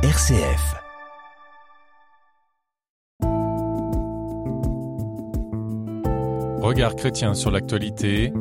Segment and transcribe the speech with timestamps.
[0.00, 0.76] RCF.
[6.60, 8.32] Regard chrétien sur l'actualité.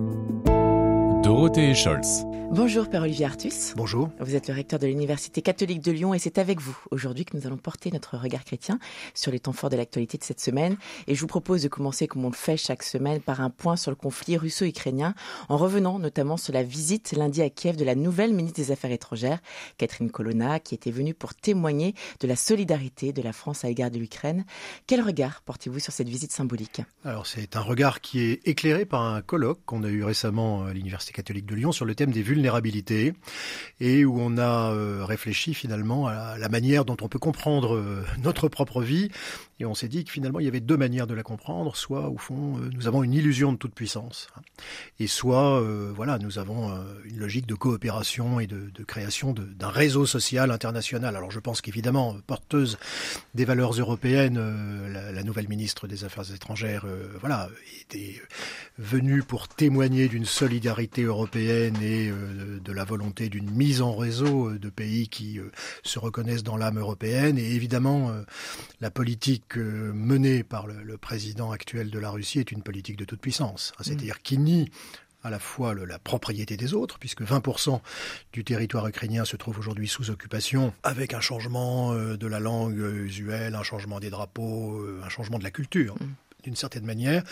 [1.38, 2.26] Dorothée Scholz.
[2.50, 3.74] Bonjour Père Olivier Artus.
[3.76, 4.10] Bonjour.
[4.20, 7.36] Vous êtes le recteur de l'Université catholique de Lyon et c'est avec vous aujourd'hui que
[7.38, 8.80] nous allons porter notre regard chrétien
[9.14, 10.78] sur les temps forts de l'actualité de cette semaine.
[11.08, 13.76] Et je vous propose de commencer comme on le fait chaque semaine par un point
[13.76, 15.14] sur le conflit russo-ukrainien
[15.50, 18.92] en revenant notamment sur la visite lundi à Kiev de la nouvelle ministre des Affaires
[18.92, 19.40] étrangères,
[19.78, 23.92] Catherine Colonna, qui était venue pour témoigner de la solidarité de la France à l'égard
[23.92, 24.46] de l'Ukraine.
[24.88, 26.82] Quel regard portez-vous sur cette visite symbolique?
[27.04, 30.74] Alors c'est un regard qui est éclairé par un colloque qu'on a eu récemment à
[30.74, 33.14] l'Université catholique de Lyon sur le thème des vulnérabilités vulnérabilité
[33.80, 38.06] et où on a euh, réfléchi finalement à la manière dont on peut comprendre euh,
[38.24, 39.10] notre propre vie
[39.60, 42.10] et on s'est dit que finalement il y avait deux manières de la comprendre, soit
[42.10, 44.42] au fond euh, nous avons une illusion de toute puissance hein,
[45.00, 45.62] et soit
[45.96, 46.72] voilà nous avons
[47.06, 51.16] une logique de coopération et de, création d'un réseau social international.
[51.16, 52.78] Alors je pense qu'évidemment porteuse
[53.34, 54.40] des valeurs européennes,
[54.92, 56.86] la, la, nouvelle ministre des Affaires étrangères
[57.20, 57.50] voilà
[57.82, 58.22] était
[58.78, 64.60] venue pour témoigner d'une solidarité européenne et de, la volonté d'une mise en réseau euh,
[64.60, 65.52] de pays qui euh,
[65.84, 67.38] se reconnaissent dans l'âme européenne.
[67.38, 68.24] Et évidemment, euh,
[68.82, 73.22] la politique menée par le, président actuel de la Russie est une politique de toute
[73.22, 73.74] puissance.
[73.78, 74.24] Hein, c'est-à-dire mm.
[74.24, 74.72] qui nie
[75.24, 77.82] à la fois la propriété des autres, puisque 20%
[78.32, 83.56] du territoire ukrainien se trouve aujourd'hui sous occupation, avec un changement de la langue usuelle,
[83.56, 85.96] un changement des drapeaux, un changement de la culture.
[85.96, 87.24] Mm d'une certaine manière,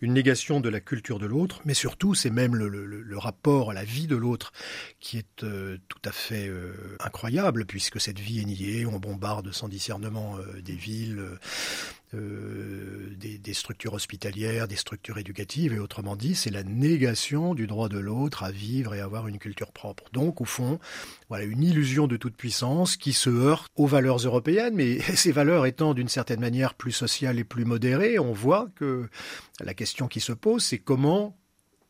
[0.00, 3.84] une négation de la culture de l'autre, mais surtout c'est même le, rapport à la
[3.84, 4.52] vie de l'autre
[4.98, 9.52] qui est euh, tout à fait euh, incroyable, puisque cette vie est niée, on bombarde
[9.52, 11.22] sans discernement euh, des villes,
[12.12, 17.88] euh, des, structures hospitalières, des structures éducatives, et autrement dit, c'est la négation du droit
[17.88, 20.04] de l'autre à vivre et avoir une culture propre.
[20.12, 20.78] Donc, au fond,
[21.28, 25.66] voilà une illusion de toute puissance qui se heurte aux valeurs européennes, mais ces valeurs
[25.66, 29.08] étant d'une certaine manière plus sociales et plus modérées, on voit que
[29.60, 31.36] la question qui se pose, c'est comment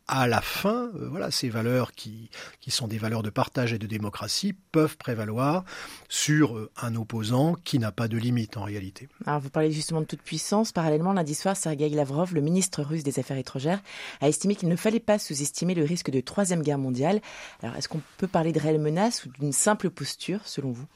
[0.06, 3.78] à la fin, euh, voilà, ces valeurs qui, qui sont des valeurs de partage et
[3.78, 5.64] de démocratie peuvent prévaloir
[6.08, 9.08] sur euh, un opposant qui n'a pas de limite en réalité.
[9.26, 10.72] Alors vous parlez justement de toute puissance.
[10.72, 13.80] Parallèlement, lundi soir, Sergei Lavrov, le ministre russe des Affaires étrangères,
[14.20, 17.20] a estimé qu'il ne fallait pas sous-estimer le risque de troisième guerre mondiale.
[17.62, 20.86] Alors est-ce qu'on peut parler de réelle menace ou d'une simple posture, selon vous?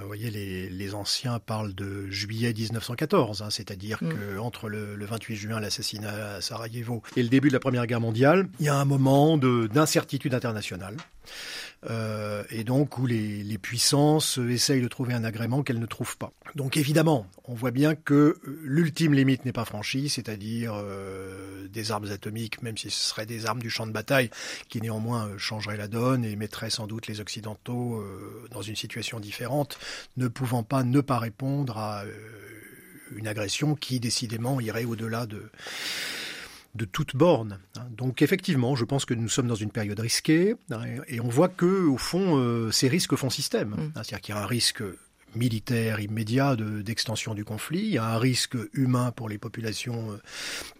[0.00, 4.08] Vous voyez, les, anciens parlent de juillet 1914, hein, c'est-à-dire mm.
[4.08, 8.00] que entre le, 28 juin, l'assassinat à Sarajevo, et le début de la Première Guerre
[8.00, 10.96] mondiale, il y a un moment d'incertitude internationale.
[11.88, 16.16] Euh, et donc où les, les, puissances essayent de trouver un agrément qu'elles ne trouvent
[16.16, 16.32] pas.
[16.54, 22.10] Donc évidemment, on voit bien que l'ultime limite n'est pas franchie, c'est-à-dire euh, des armes
[22.10, 24.30] atomiques, même si ce seraient des armes du champ de bataille,
[24.68, 28.76] qui néanmoins euh, changeraient la donne et mettraient sans doute les Occidentaux euh, dans une
[28.76, 29.77] situation différente,
[30.16, 32.12] ne pouvant pas ne pas répondre à euh,
[33.16, 35.50] une agression qui décidément irait au-delà de
[36.74, 37.58] de toute borne.
[37.76, 37.86] Hein.
[37.90, 41.48] Donc effectivement, je pense que nous sommes dans une période risquée hein, et on voit
[41.48, 43.70] que au fond euh, ces risques font système.
[43.70, 43.80] Mm.
[43.80, 43.90] Hein.
[43.94, 44.82] C'est-à-dire qu'il y a un risque
[45.34, 50.16] militaire immédiat d'extension du conflit, il y a un risque humain pour les populations euh,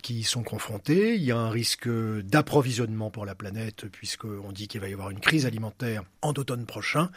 [0.03, 4.69] qui y sont confrontées, il y a un risque d'approvisionnement pour la planète, puisqu'on dit
[4.69, 7.11] qu'il va y avoir une crise alimentaire en automne prochain,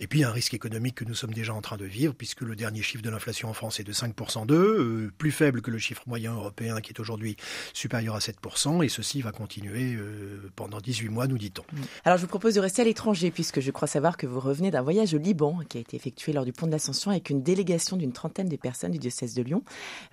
[0.00, 1.84] et puis il y a un risque économique que nous sommes déjà en train de
[1.84, 5.32] vivre, puisque le dernier chiffre de l'inflation en France est de 5% d'eux, euh, plus
[5.32, 7.36] faible que le chiffre moyen européen qui est aujourd'hui
[7.72, 11.64] supérieur à 7%, et ceci va continuer euh, pendant 18 mois, nous dit-on.
[12.04, 14.70] Alors je vous propose de rester à l'étranger, puisque je crois savoir que vous revenez
[14.70, 17.42] d'un voyage au Liban qui a été effectué lors du pont de l'Ascension avec une
[17.42, 19.62] délégation d'une trentaine de personnes du diocèse de Lyon.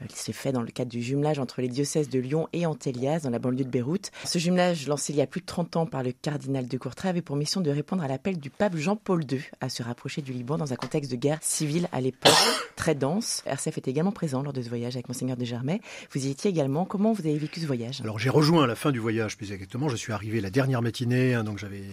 [0.02, 2.66] Euh, il s'est fait dans le cadre du jumelage entre les diocèses de Lyon et
[2.66, 4.12] Antélias, dans la banlieue de Beyrouth.
[4.24, 7.10] Ce jumelage, lancé il y a plus de 30 ans par le cardinal de Courtrai,
[7.10, 10.32] avait pour mission de répondre à l'appel du pape Jean-Paul II à se rapprocher du
[10.32, 12.32] Liban dans un contexte de guerre civile à l'époque
[12.78, 13.44] très dense.
[13.46, 15.82] RCF était également présent lors de ce voyage avec Monseigneur de Germay.
[16.14, 16.86] Vous y étiez également.
[16.86, 18.00] Comment vous avez vécu ce voyage?
[18.02, 19.90] Alors j'ai rejoint à la fin du voyage, plus exactement.
[19.90, 21.84] Je suis arrivé la dernière matinée, hein, donc j'avais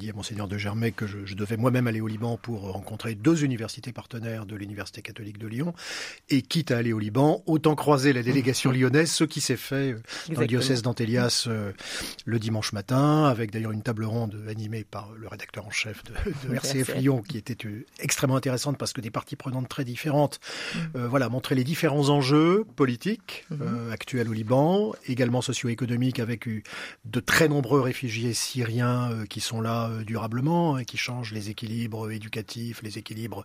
[0.00, 3.14] dit à Monseigneur de Germay que je, je devais moi-même aller au Liban pour rencontrer
[3.14, 5.74] deux universités partenaires de l'Université catholique de Lyon.
[6.28, 9.92] Et quitte à aller au Liban, autant croiser la délégation lyonnaise, ce qui s'est fait
[9.92, 11.72] euh, dans le diocèse d'Antélias euh,
[12.24, 16.48] le dimanche matin, avec d'ailleurs une table ronde animée par le rédacteur en chef de,
[16.48, 20.40] de RCF Lyon, qui était euh, extrêmement intéressante parce que des parties prenantes très différentes,
[20.74, 21.06] mm.
[21.06, 23.90] voilà, montraient les différents enjeux politiques mm-hmm.
[23.90, 30.78] actuels au Liban, également socio-économiques avec de très nombreux réfugiés syriens qui sont là durablement
[30.78, 33.44] et qui changent les équilibres éducatifs, les équilibres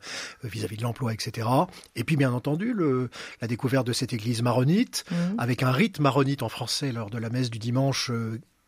[0.61, 1.47] vis-à-vis de l'emploi, etc.
[1.95, 3.09] Et puis bien entendu le,
[3.41, 5.15] la découverte de cette église maronite, mm.
[5.37, 8.11] avec un rite maronite en français lors de la messe du dimanche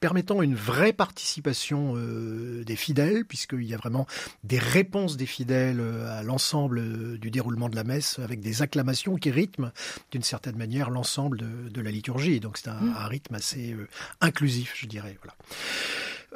[0.03, 4.05] permettant une vraie participation euh, des fidèles, puisqu'il y a vraiment
[4.43, 8.61] des réponses des fidèles euh, à l'ensemble euh, du déroulement de la messe, avec des
[8.61, 9.71] acclamations qui rythment
[10.11, 12.41] d'une certaine manière l'ensemble de, la liturgie.
[12.41, 12.95] Donc c'est un, mmh.
[12.97, 13.77] un, rythme assez
[14.19, 15.17] inclusif, je dirais.
[15.21, 15.37] Voilà.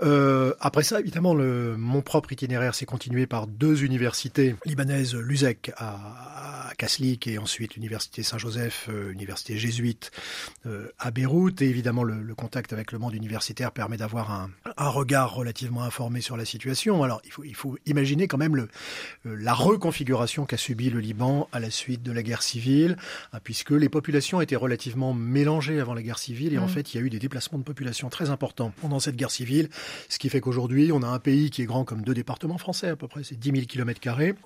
[0.04, 5.72] Euh, après ça, évidemment, le, mon propre itinéraire s'est continué par deux universités libanaises, l'USEC
[5.78, 10.12] à, à Kaslik et ensuite l'université Saint-Joseph, euh, université jésuite
[10.66, 11.62] euh, à Beyrouth.
[11.62, 15.84] Et évidemment, le, le, contact avec le monde universitaire permet d'avoir un, un, regard relativement
[15.84, 17.04] informé sur la situation.
[17.04, 18.70] Alors, il faut, il faut imaginer quand même le,
[19.26, 22.98] euh, la reconfiguration qu'a subi le Liban à la suite de la guerre civile,
[23.34, 26.70] hein, puisque les populations étaient relativement mélangées avant la guerre civile et en mmh.
[26.70, 29.70] fait, il y a eu des déplacements de population très importants pendant cette guerre civile
[30.10, 32.90] ce qui fait qu'aujourd'hui, on a un pays qui est grand comme deux départements français
[32.90, 33.98] à peu près, c'est 10 000 km.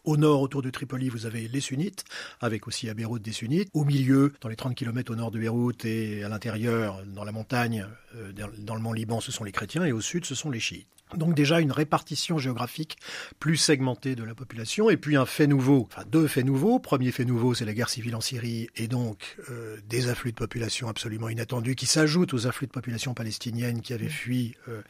[0.04, 2.04] Au nord, autour de Tripoli, vous avez les sunnites,
[2.40, 3.70] avec aussi à Beyrouth des sunnites.
[3.74, 7.32] Au milieu, dans les 30 km au nord de Beyrouth et à l'intérieur, dans la
[7.32, 7.86] montagne,
[8.16, 10.60] euh, dans le mont Liban, ce sont les chrétiens et au sud, ce sont les
[10.60, 10.88] chiites.
[11.18, 12.98] Donc déjà une répartition géographique
[13.40, 16.80] plus segmentée de la population et puis un fait nouveau, enfin deux faits nouveaux.
[16.80, 20.38] Premier fait nouveau, c'est la guerre civile en Syrie et donc euh, des afflux de
[20.38, 24.82] population absolument inattendus qui s'ajoutent aux afflux de population palestinienne qui avaient fui euh,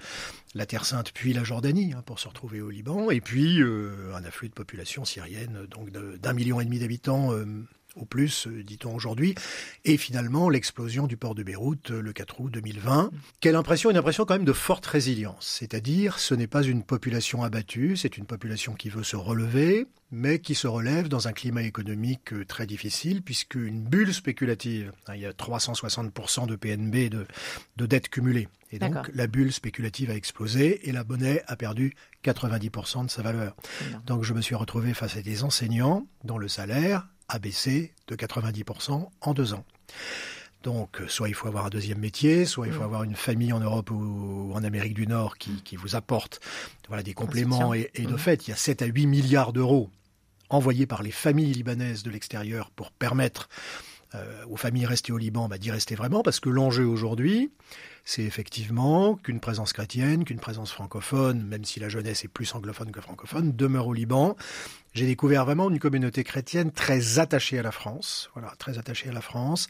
[0.54, 4.14] la Terre Sainte puis la Jordanie hein, pour se retrouver au Liban et puis euh,
[4.16, 7.32] un afflux de population syrienne donc d'un million et demi d'habitants
[7.96, 9.36] au plus, euh, dit-on aujourd'hui,
[9.86, 13.12] et finalement l'explosion du port de Beyrouth euh, le 4 août 2020.
[13.40, 17.44] Quelle impression Une impression quand même de forte résilience, c'est-à-dire ce n'est pas une population
[17.44, 21.64] abattue, c'est une population qui veut se relever, mais qui se relève dans un climat
[21.64, 27.10] économique euh, très difficile, puisque une bulle spéculative, hein, il y a 360% de PNB
[27.10, 27.26] de,
[27.78, 31.94] de dettes cumulées, et donc la bulle spéculative a explosé et la monnaie a perdu
[32.24, 33.56] 90% de sa valeur.
[34.06, 38.16] Donc je me suis retrouvé face à des enseignants dont le salaire a baissé de
[38.16, 39.66] 90% en deux ans.
[40.64, 42.86] Donc, soit il faut avoir un deuxième métier, soit il faut mm.
[42.86, 46.40] avoir une famille en Europe ou en Amérique du Nord qui, qui vous apporte
[46.88, 47.74] voilà, des compléments.
[47.74, 48.18] Et, et, de mm.
[48.18, 49.90] fait, il y a 7 à 8 milliards d'euros
[50.50, 53.50] envoyés par les familles libanaises de l'extérieur pour permettre
[54.14, 57.52] euh, aux familles restées au Liban bah, d'y rester vraiment, parce que l'enjeu aujourd'hui,
[58.04, 62.92] c'est effectivement qu'une présence chrétienne, qu'une présence francophone, même si la jeunesse est plus anglophone
[62.92, 64.36] que francophone, demeure au Liban.
[64.94, 69.14] J'ai découvert vraiment une communauté chrétienne très attachée à la France, voilà, très attachée à
[69.14, 69.68] la France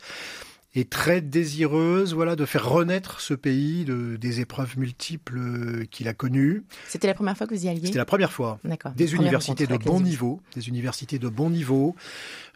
[0.74, 6.14] et très désireuse voilà de faire renaître ce pays de, des épreuves multiples qu'il a
[6.14, 6.64] connues.
[6.88, 7.88] C'était la première fois que vous y alliez?
[7.88, 8.60] C'était la première fois.
[8.64, 8.94] D'accord.
[8.94, 12.51] Des universités de bon niveau, des universités de bon niveau, euh,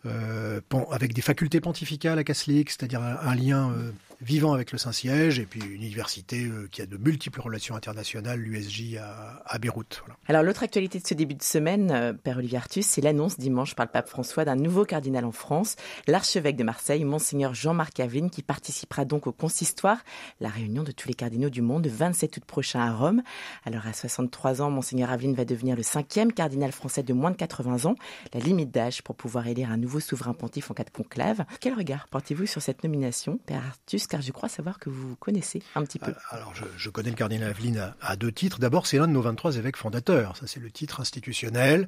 [0.91, 3.91] avec des facultés pontificales à Kaslik, c'est-à-dire un, lien euh,
[4.21, 8.39] vivant avec le Saint-Siège, et puis une université euh, qui a de multiples relations internationales,
[8.39, 10.01] l'USJ à, à, Beyrouth.
[10.05, 10.17] Voilà.
[10.27, 13.75] Alors l'autre actualité de ce début de semaine, euh, Père Olivier Artus, c'est l'annonce dimanche
[13.75, 15.75] par le pape François d'un nouveau cardinal en France,
[16.07, 19.97] l'archevêque de Marseille, monseigneur Jean-Marc Aveline, qui participera donc au consistoire,
[20.39, 23.21] la réunion de tous les cardinaux du monde, le 27 août prochain à Rome.
[23.65, 27.37] Alors à 63 ans, monseigneur Aveline va devenir le cinquième cardinal français de moins de
[27.37, 27.95] 80 ans,
[28.33, 31.45] la limite d'âge pour pouvoir élire un nouveau souverain pontife en cas de conclave.
[31.59, 35.61] Quel regard portez-vous sur cette nomination, Père Artus car je crois savoir que vous connaissez
[35.75, 36.11] un petit peu.
[36.11, 38.59] Euh, alors, je, connais le cardinal Aveline à, deux titres.
[38.59, 40.37] D'abord, c'est l'un de nos 23 évêques fondateurs.
[40.37, 41.87] Ça, c'est le titre institutionnel.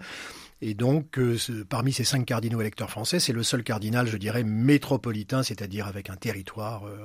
[0.62, 1.38] Et donc, euh,
[1.70, 6.10] parmi ces cinq cardinaux électeurs français, c'est le seul cardinal, je dirais, métropolitain, c'est-à-dire avec
[6.10, 6.98] un territoire, euh,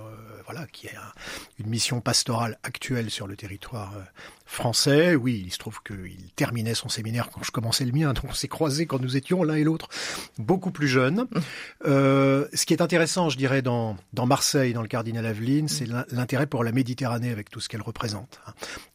[0.46, 1.12] voilà, qui a
[1.58, 3.92] une mission pastorale actuelle sur le territoire
[4.52, 5.14] français.
[5.14, 8.34] Oui, il se trouve qu'il terminait son séminaire quand je commençais le mien, donc on
[8.34, 9.88] s'est croisés quand nous étions l'un et l'autre
[10.38, 11.26] beaucoup plus jeunes.
[11.84, 15.86] Euh, ce qui est intéressant, je dirais, dans, dans Marseille, dans le cardinal Aveline, c'est
[16.10, 18.40] l'intérêt pour la Méditerranée avec tout ce qu'elle représente.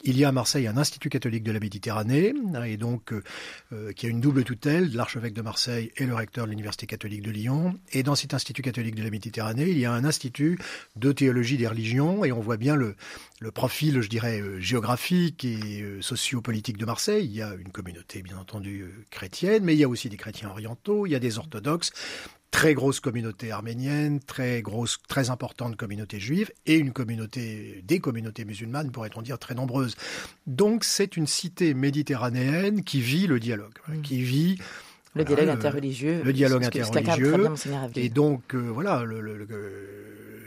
[0.03, 2.33] Il y a à Marseille un institut catholique de la Méditerranée,
[2.65, 6.51] et donc euh, qui a une double tutelle, l'archevêque de Marseille et le recteur de
[6.51, 7.77] l'université catholique de Lyon.
[7.91, 10.57] Et dans cet institut catholique de la Méditerranée, il y a un institut
[10.95, 12.95] de théologie des religions, et on voit bien le,
[13.41, 17.25] le profil, je dirais, euh, géographique et euh, sociopolitique de Marseille.
[17.25, 20.15] Il y a une communauté, bien entendu, euh, chrétienne, mais il y a aussi des
[20.15, 21.91] chrétiens orientaux, il y a des orthodoxes,
[22.51, 28.45] très grosse communauté arménienne, très grosse, très importante communauté juive et une communauté, des communautés
[28.45, 29.95] musulmanes, pourrait-on dire, très nombreuses.
[30.45, 34.01] Donc c'est une cité méditerranéenne qui vit le dialogue, mmh.
[34.01, 34.57] qui vit
[35.13, 36.21] le dialogue interreligieux.
[36.23, 37.49] Le dialogue interreligieux.
[37.95, 39.47] Et donc, voilà, le, le,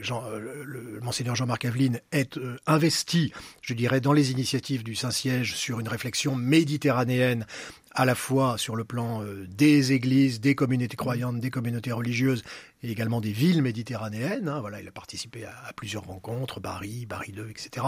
[0.03, 4.95] Jean, euh, le, monseigneur Jean-Marc Aveline est euh, investi, je dirais, dans les initiatives du
[4.95, 7.47] Saint-Siège sur une réflexion méditerranéenne
[7.93, 12.43] à la fois sur le plan euh, des églises, des communautés croyantes, des communautés religieuses
[12.83, 14.49] et également des villes méditerranéennes.
[14.49, 14.61] Hein.
[14.61, 17.87] Voilà, il a participé à, plusieurs rencontres, Bari, Bari 2, etc.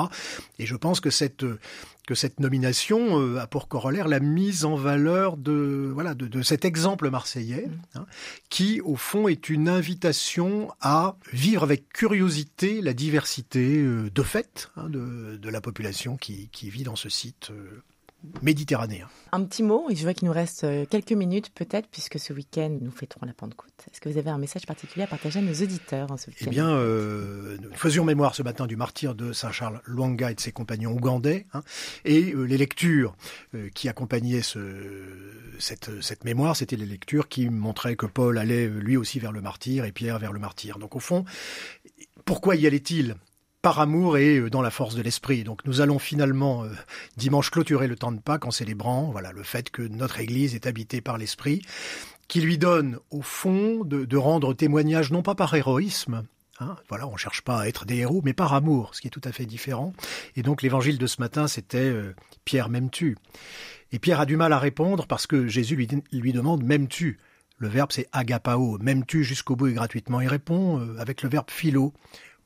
[0.59, 1.45] Et je pense que cette
[2.09, 6.65] que cette nomination euh, a pour corollaire la mise en valeur de voilà de, cet
[6.65, 7.99] exemple marseillais, mmh.
[7.99, 8.07] hein,
[8.51, 14.69] qui au fond est une invitation à vivre avec curiosité la diversité euh, de fait
[14.77, 17.53] hein, de, de, la population qui, qui vit dans ce site
[18.43, 19.09] méditerranéen.
[19.33, 22.33] Un petit mot, et je vois qu'il nous reste euh, quelques minutes peut-être, puisque ce
[22.33, 23.73] week-end nous fêterons la Pentecôte.
[23.91, 26.47] Est-ce que vous avez un message particulier à partager à nos auditeurs en ce week-end?
[26.47, 30.35] Eh bien, euh, nous faisions mémoire ce matin du martyr de Saint Charles Luanga et
[30.35, 31.63] de ses compagnons ougandais, hein,
[32.05, 33.17] et euh, les lectures
[33.75, 34.59] qui accompagnaient ce,
[35.59, 39.41] cette, cette mémoire, c'était les lectures qui montraient que Paul allait lui aussi vers le
[39.41, 40.79] martyr et Pierre vers le martyr.
[40.79, 41.25] Donc au fond,
[42.25, 43.17] pourquoi y allait-il?
[43.63, 45.45] Par amour et euh, dans la force de l'esprit.
[45.45, 46.69] Donc nous allons finalement euh,
[47.17, 50.67] dimanche clôturer le temps de Pâques en célébrant voilà le fait que notre Église est
[50.67, 51.63] habitée par l'esprit,
[52.29, 56.25] qui lui donne au fond de, rendre témoignage non pas par héroïsme,
[56.61, 59.11] Hein, voilà, on cherche pas à être des héros, mais par amour, ce qui est
[59.11, 59.95] tout à fait différent.
[60.37, 62.15] Et donc l'évangile de ce matin, c'était euh,
[62.45, 63.17] Pierre m'aimes-tu
[63.91, 67.19] Et Pierre a du mal à répondre parce que Jésus lui, lui demande m'aimes-tu?
[67.57, 71.95] Le verbe c'est agapao, m'aimes-tu jusqu'au bout et gratuitement Il répond avec le verbe philo.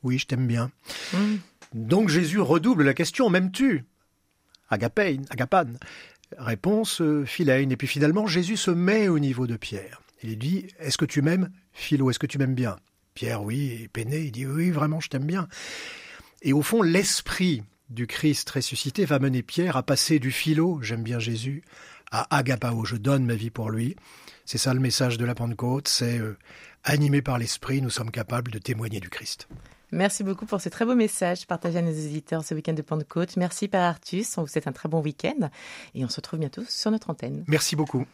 [0.06, 0.70] Oui, je t'aime bien.
[1.12, 1.36] Mm.
[1.74, 3.84] Donc Jésus redouble la question, m'aimes-tu?
[4.70, 5.72] Agapein, agapan.
[6.38, 10.00] Réponse, euh, Et puis finalement, Jésus se met au niveau de Pierre.
[10.22, 12.76] Il dit, est-ce que tu m'aimes Philo, est-ce que tu m'aimes bien?
[13.14, 15.48] Pierre, oui, et peiné, il dit, oui, vraiment, je t'aime bien.
[16.42, 21.02] Et au fond, l'esprit du Christ ressuscité va mener Pierre à passer du philo, j'aime
[21.02, 21.62] bien Jésus,
[22.12, 23.96] à agapao, je donne ma vie pour lui.
[24.44, 26.36] C'est ça le message de la Pentecôte, c'est euh,
[26.84, 29.48] animé par l'esprit, nous sommes capables de témoigner du Christ.
[29.96, 33.36] Merci beaucoup pour ce très beau message partagé à nos éditeurs ce week-end de Pentecôte.
[33.38, 35.48] Merci Père Artus, on vous souhaite un très bon week-end
[35.94, 37.44] et on se retrouve bientôt sur notre antenne.
[37.48, 38.06] Merci beaucoup.